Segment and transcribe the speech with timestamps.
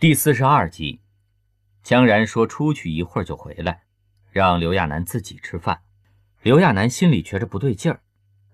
[0.00, 0.98] 第四十二集，
[1.82, 3.82] 江然说出去一会儿就回来，
[4.32, 5.82] 让刘亚楠自己吃饭。
[6.40, 8.00] 刘亚楠心里觉着不对劲儿，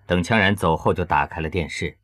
[0.06, 1.98] 等江然走后就打开了电视。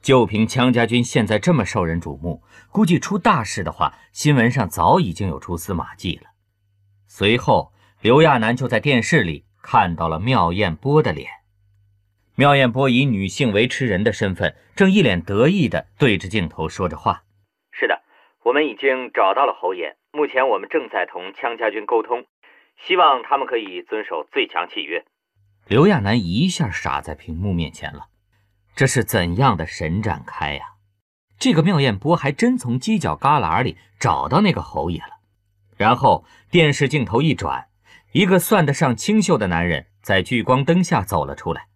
[0.00, 6.30] 就凭江家军现在这么受人瞩目，估计出大事的话，新闻上早已经有蛛丝马迹了。
[7.08, 11.28] 随后，刘亚楠就在电视里看到了妙艳波的脸。
[12.36, 17.24] 妙艳波以女性维持人的身份，正一脸得意地对着镜头说着话
[17.74, 18.02] ：“是的。”
[18.48, 22.24] 我们已经找到了侯爷，目前我们正在同羌家军沟通，
[22.78, 25.04] 希望他们可以遵守最强契约。
[25.66, 28.06] 刘亚楠一下傻在屏幕面前了，
[28.74, 30.64] 这是怎样的神展开呀？
[31.38, 35.20] 这个妙艳波还真从犄角旮旯里找到那个侯爷了。
[35.76, 37.66] 然后电视镜头一转，
[38.12, 41.66] 一个算得上清秀的男人在聚光灯下走了出来。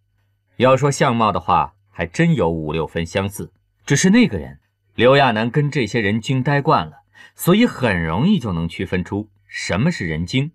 [0.56, 3.52] 要说相貌的话，还真有五六分相似，
[3.84, 4.60] 只是那个人。
[4.95, 7.02] 刘亚楠跟这些人精呆惯了，
[7.34, 10.52] 所以很容易就能区分出什么是人精，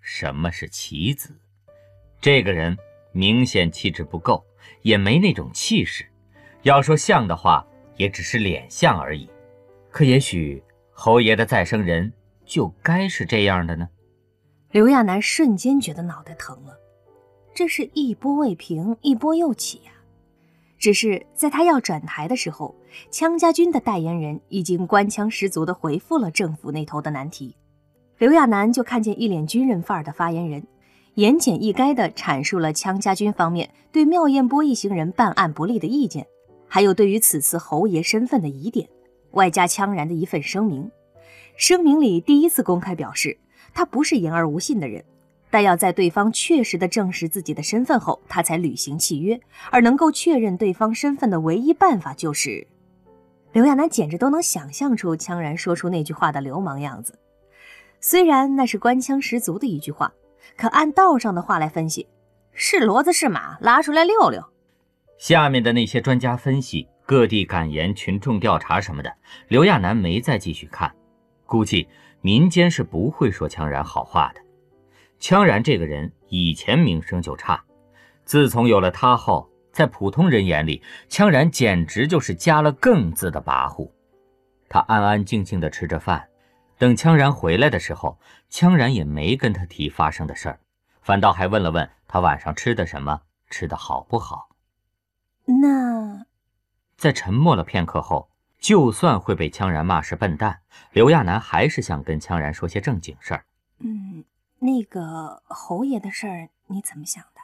[0.00, 1.38] 什么是棋子。
[2.20, 2.76] 这个人
[3.12, 4.44] 明显气质不够，
[4.82, 6.04] 也没那种气势。
[6.62, 7.64] 要说像的话，
[7.96, 9.30] 也只是脸像而已。
[9.92, 10.60] 可也许
[10.90, 12.12] 侯爷的再生人
[12.44, 13.88] 就该是这样的呢？
[14.72, 16.76] 刘亚楠瞬间觉得脑袋疼了，
[17.54, 19.92] 这是一波未平，一波又起呀。
[20.78, 22.74] 只是在他要转台的时候，
[23.10, 27.56] 羌家军的代言人已经官腔十足地回复了政府那头的难题。
[28.18, 30.66] 刘亚楠就看见一脸军人范儿的发言人，
[31.14, 36.26] 言简意赅地阐述了羌家军方面对妙艳波一行人办案不利的意见，
[36.66, 38.88] 还有对于此次侯爷身份的疑点，
[39.32, 40.90] 外加羌然的一份声明。
[41.56, 43.38] 声明里第一次公开表示，
[43.72, 45.02] 他不是言而无信的人。
[45.56, 49.40] 但要在对方确实的证实自己的身份后，他才履行契约。
[49.70, 52.66] 而能够确认对方身份的唯一办法，就是
[53.54, 57.18] 刘亚楠简直都能想象出羌然说出那句话的流氓样子。
[58.00, 60.12] 虽然那是官腔十足的一句话，
[60.58, 62.06] 可按道上的话来分析，
[62.52, 64.44] 是骡子是马，拉出来溜溜。
[65.16, 69.10] 下面的那些专家分析、各地感言、群众调查什么的，
[69.48, 70.94] 刘亚楠没再继续看。
[71.46, 71.88] 估计
[72.20, 74.42] 民间是不会说羌然好话的。
[75.20, 77.62] 羌然这个人以前名声就差，
[78.24, 83.90] 自从有了他后，在普通人眼里，羌然简直就是加了“更”字的跋扈。
[84.68, 86.28] 他安安静静地吃着饭，
[86.76, 88.18] 等羌然回来的时候，
[88.50, 90.60] 羌然也没跟他提发生的事儿，
[91.02, 94.48] 反倒还问了问他晚上吃的什么，吃的好不好。
[95.44, 96.26] 那，
[96.96, 98.28] 在沉默了片刻后，
[98.58, 100.60] 就算会被羌然骂是笨蛋，
[100.92, 103.44] 刘亚楠还是想跟羌然说些正经事儿。
[103.78, 104.24] 嗯。
[104.58, 107.40] 那个侯爷的事儿你怎么想的？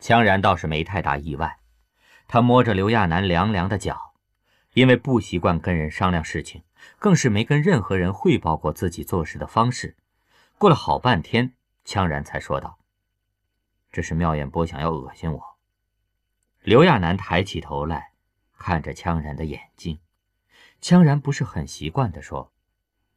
[0.00, 1.58] 羌然倒是没太大意外，
[2.28, 4.14] 他摸着刘亚楠凉凉的脚，
[4.74, 6.62] 因为不习惯跟人商量事情，
[6.98, 9.96] 更是没跟任何人汇报过自己做事的方式。
[10.56, 11.54] 过了好半天，
[11.84, 12.78] 羌然才说道
[13.90, 15.58] ：“这是妙艳波想要恶心我。”
[16.62, 18.12] 刘亚楠抬起头来，
[18.56, 19.98] 看着羌然的眼睛，
[20.80, 22.52] 羌然不是很习惯的说：“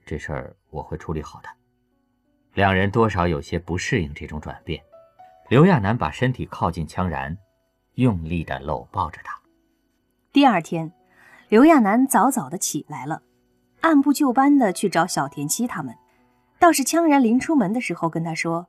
[0.06, 1.50] 这事儿我会处理好的。”
[2.54, 4.80] 两人多少有些不适应这种转变，
[5.50, 7.36] 刘亚楠把身体靠近羌然，
[7.96, 9.34] 用力地搂抱着他。
[10.32, 10.92] 第二天，
[11.50, 13.24] 刘亚楠早早的起来了，
[13.82, 15.96] 按部就班的去找小田七他们。
[16.60, 18.68] 倒是羌然临出门的时候跟他说，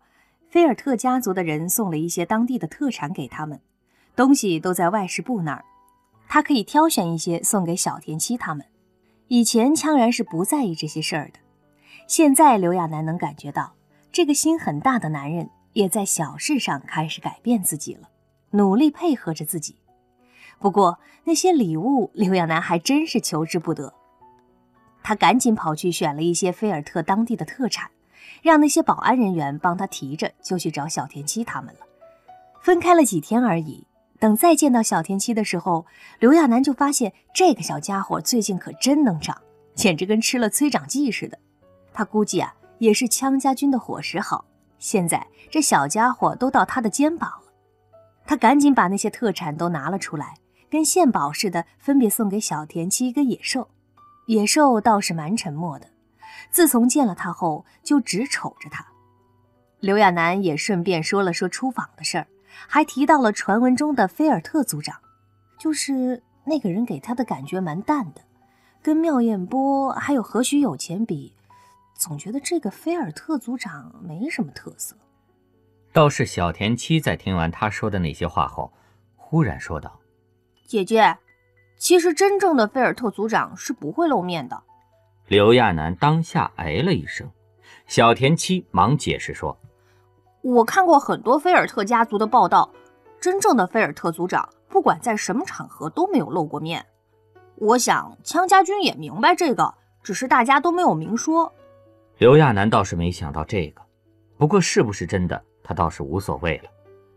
[0.48, 3.60] 菲尔特家族的人送了一些当地的特产给他们，
[4.16, 5.62] 东西都在外事部那儿，
[6.26, 8.64] 他可以挑选一些送给小田七他们。
[9.28, 11.38] 以前羌然是不在意这些事儿的。
[12.06, 13.74] 现在刘亚楠能感觉到，
[14.12, 18.08] 这个心很大的男人也在小事上开始改变自己了，
[18.50, 19.76] 努力配合着自己。
[20.58, 23.92] 不过那些礼物，刘亚楠还真是求之不得。
[25.02, 27.90] 他赶紧跑去选了一些菲尔特当地的特产，
[28.42, 31.80] 让那些保安人员帮他提着，就去找小田七他们了。
[32.60, 33.86] 分开了几天而已，
[34.18, 35.84] 等再见到小田七的时候，
[36.20, 39.36] 刘亚楠就发现这个小家伙最近可真能长，
[39.74, 41.38] 简直跟吃了催长剂似的。
[41.94, 44.44] 他估计啊，也是羌家军的伙食好。
[44.78, 47.52] 现在这小家伙都到他的肩膀了，
[48.26, 50.34] 他赶紧把那些特产都拿了出来，
[50.68, 53.70] 跟献宝似的，分别送给小田七跟野兽。
[54.26, 55.86] 野兽倒是蛮沉默的，
[56.50, 58.84] 自从见了他后，就只瞅着他。
[59.80, 62.26] 刘亚楠也顺便说了说出访的事儿，
[62.66, 64.96] 还提到了传闻中的菲尔特族长，
[65.58, 68.20] 就是那个人给他的感觉蛮淡的，
[68.82, 71.34] 跟妙艳波还有何许有钱比。
[71.94, 74.96] 总觉得这个菲尔特族长没什么特色。
[75.92, 78.72] 倒是小田七在听完他说的那些话后，
[79.16, 80.00] 忽然说道
[80.66, 81.16] ：“姐姐，
[81.78, 84.60] 其实真正的菲尔特族长是不会露面的。”
[85.28, 87.30] 刘亚楠当下哎了一声，
[87.86, 89.56] 小田七忙解释说
[90.42, 92.68] ：“我看过很多菲尔特家族的报道，
[93.20, 96.84] 真正的菲尔特族长不管在什么场合都没有露过面。
[97.54, 101.50] 我想羌家军也明白这个，只是大家都没有明说。”
[102.18, 103.82] 刘亚楠倒是没想到这个，
[104.36, 106.70] 不过是不是真的，他倒是无所谓了。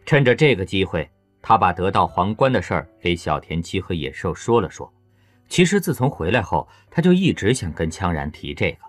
[0.06, 1.08] 趁着这个机会，
[1.42, 4.92] 他把得到皇冠的事儿给小田七和野兽说了说。
[5.48, 8.80] 其实自从回来后，他就一直想跟羌然提这个，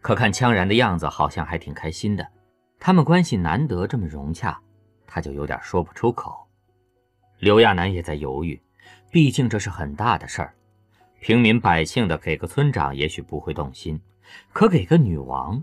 [0.00, 2.26] 可看羌然的样子，好像还挺开心的。
[2.78, 4.60] 他们关系难得这么融洽，
[5.06, 6.46] 他就有点说不出口。
[7.38, 8.60] 刘亚楠也在犹豫，
[9.10, 10.54] 毕竟这是很大的事儿。
[11.18, 14.00] 平民百姓的给个村长也许不会动心，
[14.52, 15.62] 可给个女王，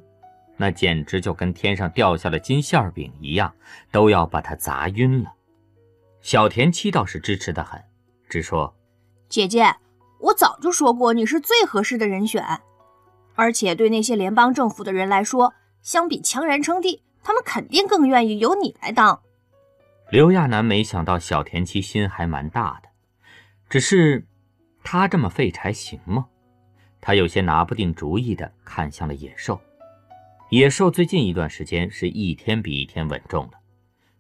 [0.58, 3.54] 那简直就跟天上掉下了金馅饼一样，
[3.92, 5.34] 都要把她砸晕了。
[6.22, 7.82] 小田七倒是支持的很，
[8.30, 8.76] 只说
[9.30, 9.76] ：“姐姐。”
[10.20, 12.44] 我早就说过，你是最合适的人选，
[13.36, 15.54] 而且对那些联邦政府的人来说，
[15.84, 19.22] 相比强人称帝，他们肯定更愿意由你来当。
[20.10, 22.90] 刘亚楠没想到小田七心还蛮大的，
[23.70, 24.26] 只是
[24.84, 26.26] 他这么废柴行吗？
[27.08, 29.58] 他有些拿不定主意的看向了野兽。
[30.50, 33.52] 野兽最近一段时间是一天比一天稳重了，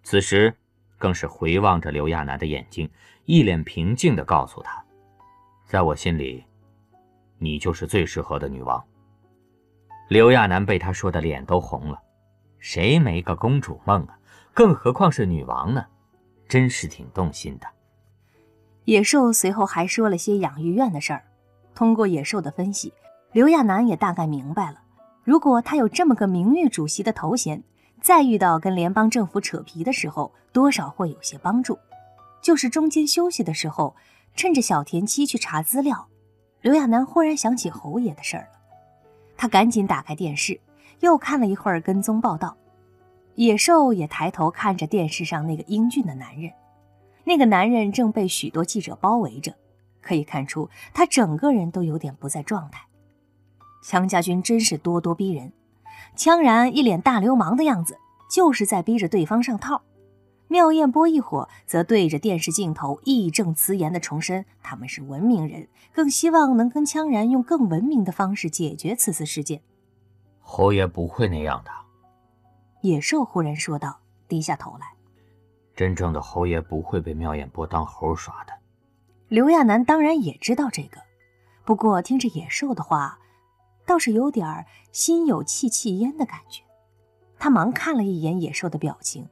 [0.03, 0.55] 此时
[0.97, 2.89] 更是回望着刘亚楠的眼睛，
[3.25, 4.81] 一脸平静的告诉他。
[5.65, 6.45] 在我心里，
[7.37, 8.81] 你就是最适合的女王。
[10.07, 12.01] 刘亚楠被他说的脸都红了，
[12.57, 14.17] 谁没个公主梦啊？
[14.53, 15.85] 更何况是女王呢？
[16.47, 17.67] 真是挺动心的。
[18.85, 21.25] 野兽随后还说了些养育院的事儿。
[21.77, 22.91] 通过野兽的分析，
[23.33, 24.81] 刘亚楠也大概明白了：
[25.23, 27.61] 如果他有这么个名誉主席的头衔，
[28.01, 31.77] 再遇到跟联邦政府扯皮的时候，多少会有些帮助。
[32.41, 33.95] 就是中间休息的时候。
[34.35, 36.07] 趁着小田七去查资料，
[36.61, 38.59] 刘亚楠忽然想起侯爷的事儿了。
[39.35, 40.61] 他赶紧打开电视，
[40.99, 42.55] 又看了一会儿跟踪报道。
[43.33, 46.51] 野兽也抬头看着电视上那个英俊的男人。
[47.23, 49.55] 那个男人正被许多记者包围着，
[50.01, 52.87] 可以看出他整个人都有点不在状态。
[53.83, 55.53] 羌家军真是咄咄逼人，
[56.15, 57.97] 羌然一脸大流氓的样子，
[58.29, 59.81] 就是在逼着对方上套。
[60.49, 69.61] 妙艳波一伙则对着电视镜头义正辞严地重申，他们是文明人，更希望能跟羌然用更文明的方式解决此次事件。
[70.39, 71.71] 侯爷不会那样的，
[72.81, 73.99] 野兽忽然说道，
[74.29, 74.87] 低下头来。
[75.75, 78.53] 真正的侯爷不会被妙艳波当猴耍的。
[79.29, 81.01] 刘亚楠当然也知道这个，
[81.65, 83.19] 不过听着野兽的话，
[83.85, 86.63] 倒是有点心有戚戚焉的感觉。
[87.37, 89.27] 他忙看了一眼野兽的表情。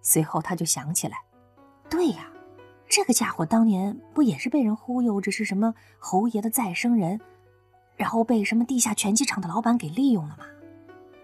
[0.00, 1.18] 随后他就想起来，
[1.90, 2.30] 对呀，
[2.88, 7.20] 这个家伙当年不也是被人忽悠着是什么侯爷的再生人，
[7.96, 10.44] 然后被什么地下拳击场的老板给利用了吗？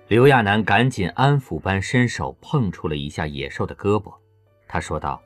[0.08, 4.12] 刘亚楠赶紧安抚般伸手碰触了一下野兽的胳膊，
[4.68, 5.22] 他说道：“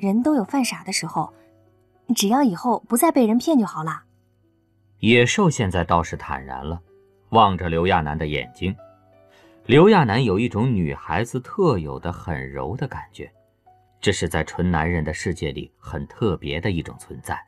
[0.00, 1.32] 人都有犯傻的时候，
[2.14, 4.04] 只要以后不再被人骗就好了。”
[5.00, 6.80] 野兽现在倒是坦然了，
[7.30, 8.74] 望着刘亚楠的眼睛。
[9.66, 13.30] 刘亚楠有一种女孩子特有的很柔的感觉，
[14.00, 17.40] 这是在纯男人的世界里很特别的一种存在，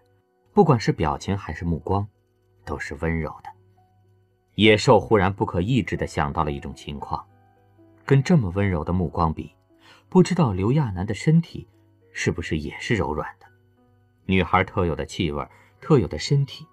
[0.53, 2.07] 不管是表情还是目光，
[2.65, 3.51] 都是温柔的。
[4.55, 7.25] 野兽忽然不可抑制地想到了一种情况，
[8.05, 9.51] 跟这么温柔的目光比，
[10.09, 11.67] 不知道刘亚楠的身体
[12.13, 13.47] 是不是也是柔软的？
[14.27, 15.47] 女孩特有的气味，
[15.81, 16.67] 特有的身体，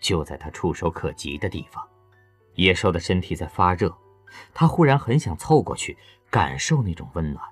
[0.00, 1.86] 就在他触手可及的地方。
[2.54, 3.94] 野兽的身体在发热。
[4.52, 5.96] 他忽然很想凑过去
[6.28, 7.44] 感受那种温暖。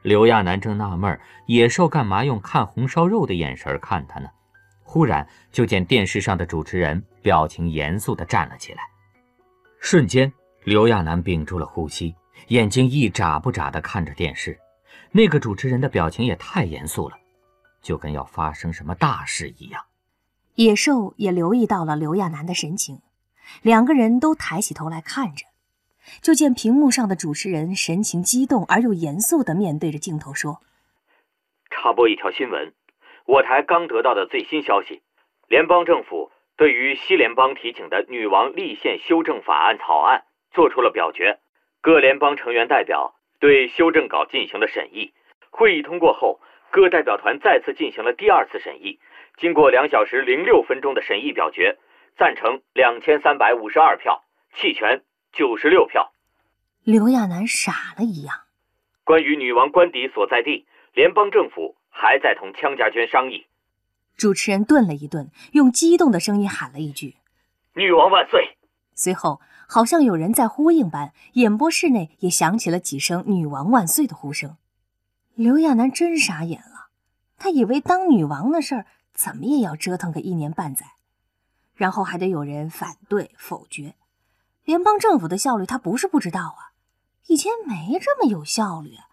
[0.00, 4.30] 刘亚楠正纳闷野兽干嘛用看红烧肉的眼神看他呢？
[4.82, 8.82] 忽然就见电视上的主持人表情严肃地站了起来。
[9.80, 10.32] 瞬间，
[10.64, 12.14] 刘亚楠屏住了呼吸，
[12.48, 14.58] 眼睛一眨不眨地看着电视。
[15.14, 17.16] 那个主持人的表情也太严肃了，
[17.82, 19.84] 就跟要发生什么大事一样。
[20.54, 23.00] 野兽也留意到了刘亚楠的神情，
[23.60, 25.44] 两个人都抬起头来看着。
[26.20, 30.60] 就见屏幕上的主持人神情激动而又严肃地面对着镜头说
[31.70, 32.72] ：“插播一条新闻，
[33.24, 35.02] 我台刚得到的最新消息，
[35.46, 41.38] 联邦政府对于西联邦提请的女王立宪修正法案草案做出了表决，
[41.80, 45.12] 各联邦成员代表对修正稿进行了审议。
[45.50, 49.00] 会议通过后，各代表团再次进行了第二次审议，
[49.36, 51.76] 经过两小时零六分钟的审议表决，
[52.16, 54.22] 赞成两千三百五十二票，
[54.54, 55.02] 弃权。”
[55.34, 56.12] 九十六票，
[56.84, 58.36] 刘亚楠傻了一样。
[59.02, 63.46] 关于女王官邸所在地，联邦政府还在同羌家军商议。
[64.18, 67.16] 主持人顿了一顿，用激动的声音喊了一句
[67.74, 68.58] ：“女王万岁！”
[68.94, 69.40] 随后，
[69.72, 74.58] 好像有人在呼应般，演播室内也响起了几声“女王万岁”的呼声。
[75.34, 76.88] 刘亚楠真傻眼了，
[77.38, 80.84] 他以为当女王的事儿怎么也要折腾个一年半载，
[81.74, 83.94] 然后还得有人反对否决。
[84.66, 86.76] 联邦政府的效率他不是不知道啊，
[87.28, 89.08] 以前没这么有效率啊。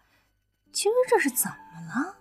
[0.72, 2.16] 今儿这是怎么了？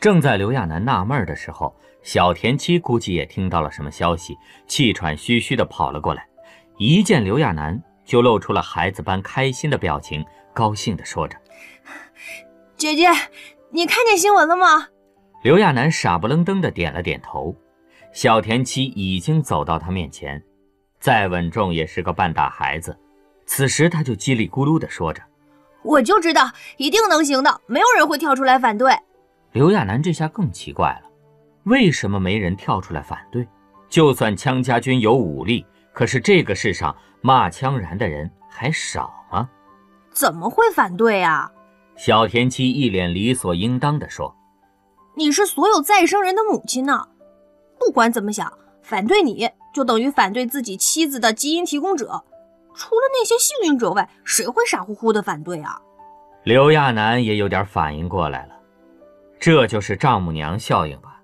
[0.00, 6.26] 正在刘亚楠纳闷的时候，小田七估计也听到了什么消息，气喘吁吁地跑了过来，
[6.78, 11.36] 一见刘亚楠就露出了孩子般开心的表情，高兴地说着。
[12.76, 13.08] 姐姐，
[13.70, 14.86] 你看见新闻了吗？
[15.42, 17.54] 刘亚楠傻不愣登的点了点头。
[18.12, 20.42] 小田七已经走到他面前，
[21.00, 22.96] 再稳重也是个半大孩子。
[23.46, 25.22] 此时他就叽里咕噜的说着
[25.82, 28.92] ：“我就知道一定能行的，没有人会跳出来反对。”
[29.52, 31.08] 刘亚楠这下更奇怪了，
[31.64, 33.46] 为什么没人跳出来反对？
[33.88, 35.64] 就算羌家军有武力，
[35.96, 39.48] 可是这个世上骂羌然的人还少吗？
[40.10, 41.50] 怎么会反对啊？
[41.96, 44.36] 小田七一脸理所应当地说
[45.16, 47.08] ：“你是所有再生人的母亲呢，
[47.80, 52.22] 不管怎么想，反对你就等于反对自己妻子的基因提供者。
[52.74, 55.80] 除了那些幸运者外，谁会傻乎乎的反对啊？”
[56.44, 58.54] 刘亚楠也有点反应过来了，
[59.40, 61.22] 这就是丈母娘效应吧？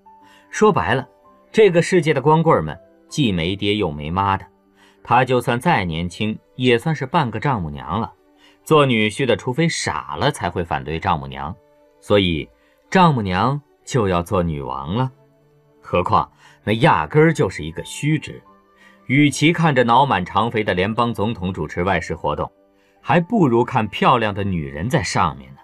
[0.49, 1.07] 说白了，
[1.51, 2.75] 这个世界的光棍们
[3.07, 4.43] 既没爹又没妈的，
[5.03, 8.13] 她就算再年轻，也算是半个丈母娘了。
[8.63, 11.53] 做女婿的，除非傻了才会反对丈母娘，
[11.99, 12.49] 所以
[12.89, 15.11] 丈母娘就要做女王了。
[15.81, 16.31] 何况
[16.63, 18.41] 那压根就是一个虚职，
[19.07, 22.49] 与其看着脑满肠肥的联邦总统主持外事活动，
[23.01, 25.59] 还不如看漂亮的女人在上面呢。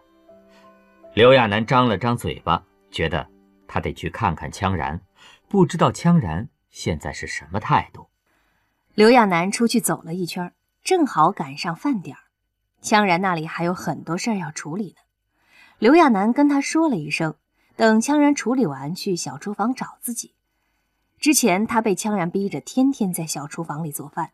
[1.13, 3.25] 刘亚楠张了张嘴巴，觉得
[3.65, 4.99] 他得去看看羌然，
[5.47, 8.08] 不知道羌然现在是什么态度。
[8.99, 10.51] 刘亚楠出去走了一圈，
[10.83, 12.19] 正好赶上饭点儿。
[12.83, 15.01] 羌然那里还有很多事儿要处理呢，
[15.77, 17.35] 刘亚楠跟他说了一声，
[17.77, 20.35] 等羌然处理完去小厨房找自己。
[21.17, 24.31] 之前他被羌然逼着天天在小厨房里做饭，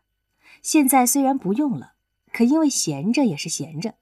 [0.62, 1.92] 现在虽然不用了，
[2.32, 3.94] 可因为闲着也是闲着，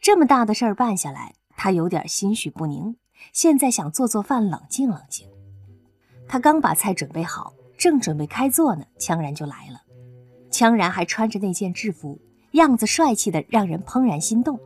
[0.00, 2.96] 这么大的事儿办下来，他有点心绪不宁。
[3.32, 5.28] 现在想做做饭，冷静冷静。
[6.26, 9.82] 他刚把菜准备好，正准备开做呢，羌然就来了。
[10.58, 12.18] 羌然还穿着那件制服。
[12.52, 14.58] 样子帅气的让人怦然心动。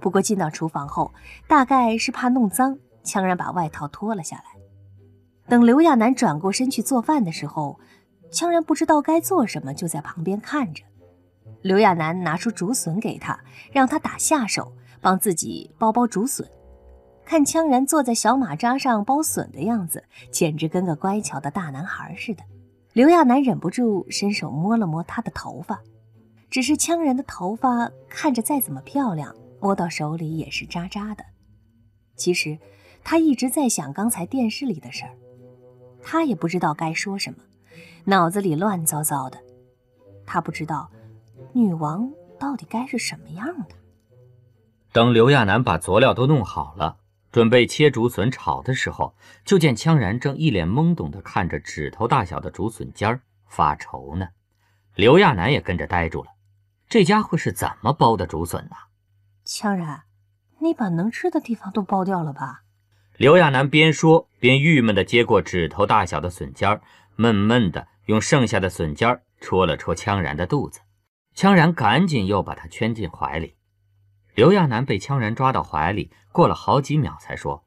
[0.00, 1.14] 不过进到厨房后，
[1.46, 4.44] 大概是怕弄脏，羌然把外套脱了下来。
[5.48, 7.80] 等刘亚楠转过身去做饭的时候，
[8.30, 10.84] 羌然不知道该做什么，就在旁边看着。
[11.62, 13.40] 刘亚楠拿出竹笋给他，
[13.72, 16.46] 让他打下手，帮自己剥剥竹笋。
[17.24, 22.42] 看羌然坐在小马扎上剥笋的样子，简直跟个乖巧的大男孩似的。
[22.92, 25.80] 刘亚楠忍不住伸手摸了摸她的头发。
[26.50, 31.22] 只是羌人的头发看着再怎么漂亮，摸到手里也是渣渣的。
[32.16, 32.58] 其实
[33.04, 35.12] 他一直在想刚才电视里的事儿，
[36.02, 37.38] 他也不知道该说什么，
[38.06, 39.38] 脑子里乱糟糟的。
[40.24, 40.90] 他不知道
[41.52, 43.74] 女王到底该是什么样的。
[44.90, 46.96] 等刘亚楠把佐料都弄好了，
[47.38, 49.14] 准备切竹笋炒的时候，
[49.44, 54.30] 就见羌然正一脸懵懂地看着指头大小的竹笋尖儿发愁呢。
[54.96, 56.30] 刘亚楠也跟着呆住了。
[56.88, 58.74] 这家伙是怎么剥的竹笋呢？
[59.46, 60.02] 羌然，
[60.58, 62.64] 你把能吃的地方都剥掉了吧？
[63.16, 66.82] 刘亚楠边说边郁闷地接过指头大小的笋尖儿，
[67.14, 70.80] 闷闷地用剩下的笋尖儿戳了戳羌然的肚子。
[71.36, 73.54] 羌然赶紧又把他圈进怀里。
[74.38, 77.64] 刘亚楠被羌然抓到怀里，过了好几秒才说：“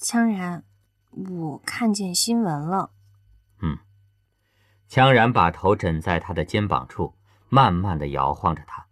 [0.00, 0.64] 羌然，
[1.10, 2.90] 我看见新闻了。”
[3.60, 3.76] 嗯。
[4.88, 7.14] 羌然把头枕在他的肩膀处。
[7.50, 8.86] 慢慢的摇晃着他，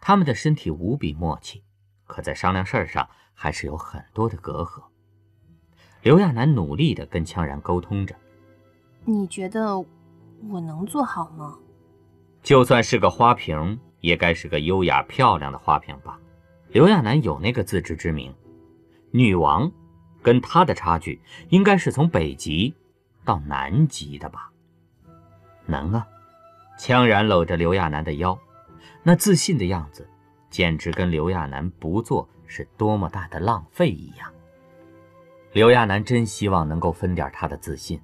[0.00, 1.62] 他们的身体无比默契，
[2.06, 4.82] 可在商量事儿上还是有很多的隔阂。
[6.00, 8.16] 刘亚楠努力的跟羌然沟通着
[9.04, 9.78] ：“你觉得
[10.48, 11.58] 我能做好吗？
[12.42, 16.18] 就算是个花瓶，也该是个优雅漂亮的花瓶吧？”
[16.72, 18.34] 刘亚楠有那个自知之明，
[19.10, 19.70] 女王
[20.22, 22.74] 跟他的差距应该是从北极
[23.26, 24.50] 到南极的吧？
[25.66, 26.06] 能啊。
[26.78, 28.36] 羌然搂着刘亚楠的腰，
[29.02, 30.08] 那自信的样子，
[30.48, 34.32] 简直跟刘亚楠不做是多么大的浪费一样。
[35.52, 38.00] 刘亚楠真希望能够分点他的自信，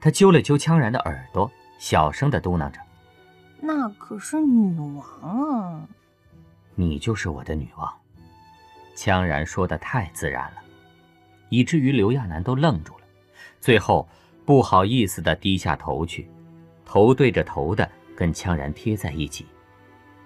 [0.00, 2.80] 他揪了揪羌然的耳朵，小声的嘟囔着
[3.60, 5.86] ：“那可是女王啊
[6.76, 7.92] ！”“你就是我的女王。”
[8.94, 10.62] 羌然说的太自然了，
[11.48, 13.04] 以至于刘亚楠都愣住了。
[13.60, 14.08] 最后
[14.44, 16.30] 不好意思的低下头去，
[16.84, 19.44] 头对着头的跟羌然贴在一起。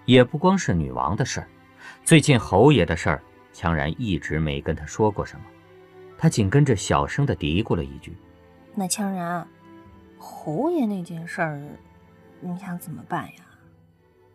[0.05, 1.49] 也不光是女王的事儿，
[2.05, 5.45] 最近侯爷的事儿，羌然一直没跟他说过什么，
[6.19, 8.17] 他紧跟着小声的嘀咕了一句
[8.75, 9.47] ：“那羌然，
[10.19, 11.63] 侯爷那件事儿，
[12.41, 13.43] 你想怎么办呀？”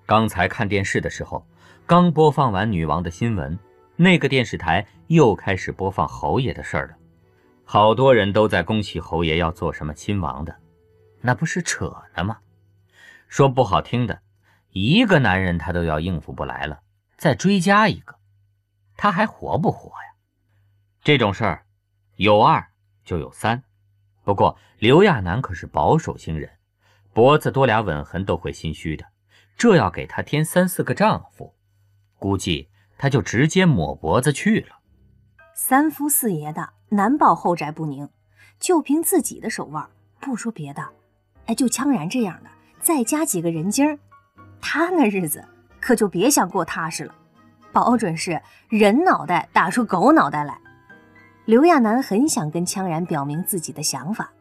[0.06, 1.46] 刚才看电视的时候，
[1.88, 3.60] 刚播放完女王的新闻，
[3.96, 6.96] 那个电视台又开始播放侯爷的事儿了。
[7.64, 10.56] 好多人都在恭喜侯爷要做什么亲王的，
[11.22, 12.40] 那不是扯呢吗？
[13.28, 14.20] 说不好听的，
[14.72, 16.80] 一个男人他都要应付不来了，
[17.18, 18.16] 再追加一个，
[18.98, 20.16] 他还活不活呀？
[21.04, 21.66] 这种事儿，
[22.16, 22.66] 有二
[23.04, 23.62] 就有三。
[24.24, 26.50] 不过刘亚楠可是保守型人，
[27.14, 29.06] 脖子多俩吻痕都会心虚的，
[29.56, 31.54] 这要给他添三四个丈夫，
[32.26, 32.68] 估计
[32.98, 34.78] 他就直接抹脖子去了。
[35.54, 36.70] 三夫四爷的。
[36.90, 38.08] 难保后宅不宁，
[38.60, 39.90] 就凭自己的手腕，
[40.20, 40.88] 不说别的，
[41.48, 44.00] 哎，就羌然这样的，再加几个人精
[44.62, 45.44] 他那日子
[45.80, 47.14] 可就别想过踏实了，
[47.72, 50.58] 保准是人脑袋打出狗脑袋来。
[51.46, 54.32] 刘亚楠很想跟羌然表明自己的想法，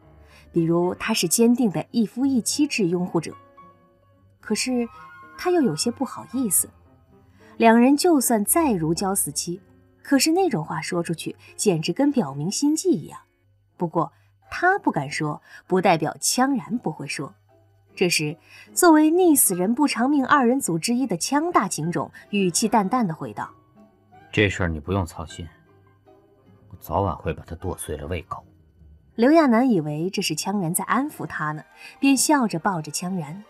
[0.51, 3.35] 比如他是坚定的一夫一妻制拥护者，
[4.39, 4.87] 可是
[5.37, 6.69] 他又有些不好意思，
[7.57, 9.61] 两人就算再如胶似漆。
[10.03, 13.19] 可是那种话说出去，简直跟表明心迹一样。
[13.75, 14.13] 不过
[14.51, 17.33] 他不敢说，不代表羌然不会说。
[17.95, 18.37] 这时，
[18.73, 23.49] 作为溺死人不偿命二人组之一的羌大情种，语气淡淡的回道
[24.31, 25.47] ：“这事儿你不用操心，
[26.69, 28.43] 我早晚会把它剁碎了喂狗。”
[29.15, 31.63] 刘亚楠以为这是羌然在安抚他呢，
[31.99, 33.43] 便笑着抱着羌然。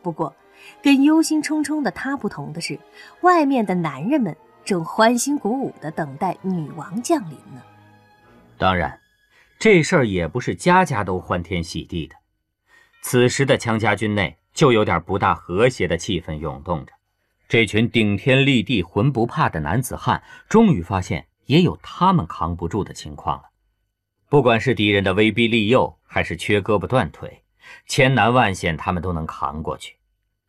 [0.00, 0.34] 不过，
[0.82, 2.78] 跟忧心忡忡的他不同的是，
[3.22, 4.36] 外面的男人们。
[4.64, 7.62] 正欢欣鼓舞地等待女王降临呢。
[8.58, 8.98] 当然，
[9.60, 12.16] 这事儿也不是家家都欢天喜地的。
[13.00, 16.92] 此时的羌家军内就有点不大和谐的气氛涌动着。
[17.48, 23.44] 这群顶天立地、魂不怕的男子汉，终于发现也有他们扛不住的情况了。
[24.28, 27.44] 不管是敌人的威逼利诱，还是缺胳膊断腿，
[27.86, 29.94] 千难万险他们都能扛过去。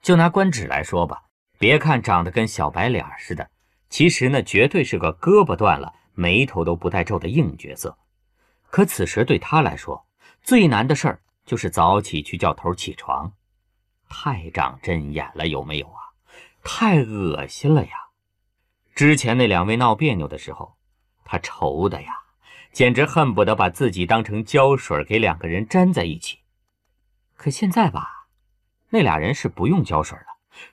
[0.07, 1.23] 就拿官职来说吧，
[1.59, 3.49] 别看长得跟小白脸似的。
[3.89, 7.97] 其实那绝对是个胳膊断了、眉头都不带皱的硬角色。
[8.69, 10.07] 可此时对他来说，
[10.41, 13.33] 最难的事儿就是早起去叫头起床，
[14.07, 15.99] 太长针眼了，有没有啊？
[16.63, 17.91] 太恶心了呀！
[18.95, 20.77] 之前那两位闹别扭的时候，
[21.25, 22.13] 他愁的呀，
[22.71, 26.39] 简直恨不得把自己当成胶水给两个人粘在一起。
[27.35, 28.16] 可现在吧，
[28.89, 30.25] 那俩人是不用胶水了，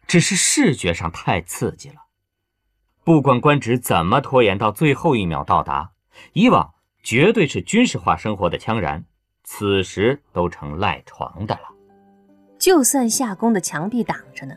[0.07, 1.97] 只是视觉上太刺激了。
[3.03, 5.93] 不管官职怎么拖延到最后一秒到达，
[6.33, 9.05] 以往绝对是军事化生活的羌然，
[9.43, 11.63] 此时都成赖床的了。
[12.59, 14.57] 就算下宫的墙壁挡着呢，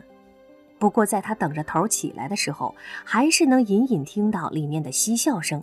[0.78, 5.62] 不过在他等着头起来的时候，还是能隐隐听到里面的嬉笑声。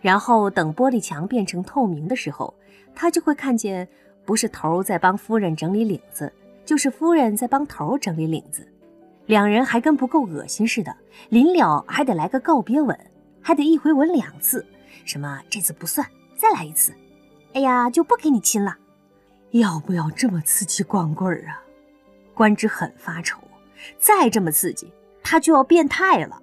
[0.00, 2.52] 然后等玻璃墙变成透明的时候，
[2.96, 3.86] 他就会看见，
[4.24, 6.32] 不是头在帮夫人整理领子，
[6.68, 8.68] 就是夫人在帮头整理领子。
[9.24, 10.94] 两人还跟不够恶心似的，
[11.30, 12.94] 临了还得来个告别吻，
[13.40, 14.66] 还得一回吻两次，
[15.06, 16.92] 什么这次不算，再来一次。
[17.54, 18.76] 哎呀，就不给你亲了。
[19.52, 21.64] 要不要这么刺激光棍儿啊？
[22.34, 23.40] 官职很发愁，
[23.98, 26.42] 再这么刺激，他就要变态了。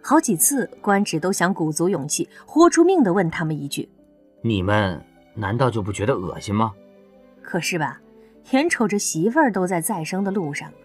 [0.00, 3.86] 好几次，官职都想鼓足勇气，豁出命的问他们一句
[4.40, 6.72] ：“你们难道就不觉得恶心吗？”
[7.44, 8.00] 可是吧，
[8.50, 10.76] 眼瞅着媳妇儿都在再生的路上了。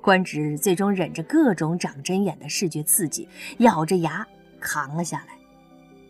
[0.00, 4.26] 官职最终忍着各种长针眼的视觉刺激，咬着牙
[4.58, 5.34] 扛了下来。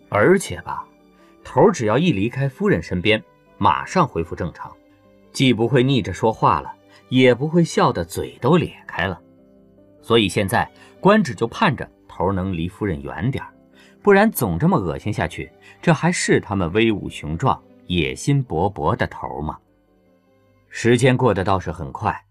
[0.09, 0.87] 而且吧，
[1.43, 3.21] 头只要一离开夫人身边，
[3.59, 4.71] 马上恢复正常，
[5.33, 6.73] 既不会逆着说话了，
[7.09, 9.21] 也不会笑得嘴都咧开了。
[10.01, 13.45] 所以现在官职就盼着头能离夫人远点
[14.03, 15.51] 不然总这么恶心下去，
[15.83, 19.59] 这还是他们威武雄壮、野心勃勃的头吗？
[20.73, 22.25] 时间过得倒是很快。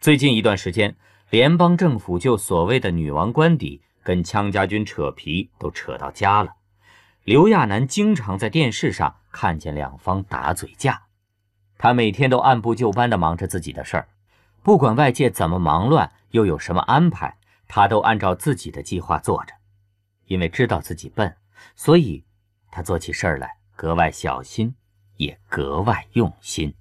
[0.00, 0.96] 最近一段时间，
[1.30, 6.56] 联邦政府就所谓的女王官邸跟羌家军扯皮都扯到家了。
[7.22, 11.04] 刘亚楠经常在电视上看见两方打嘴架，
[11.78, 14.08] 他每天都按部就班地忙着自己的事儿，
[14.62, 19.54] 不管外界怎么忙乱，又有什么安排，他都按照自己的计划做着。
[20.26, 21.34] 因为知道自己笨，
[21.76, 22.24] 所以
[22.72, 24.74] 他做起事儿来格外小心，
[25.16, 26.74] 也格外用心。